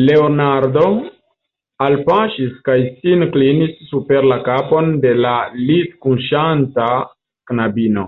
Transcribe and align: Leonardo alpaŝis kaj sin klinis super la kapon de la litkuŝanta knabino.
Leonardo 0.00 0.82
alpaŝis 1.86 2.52
kaj 2.68 2.76
sin 2.98 3.24
klinis 3.38 3.78
super 3.94 4.28
la 4.34 4.38
kapon 4.50 4.92
de 5.06 5.14
la 5.28 5.34
litkuŝanta 5.72 6.90
knabino. 7.54 8.06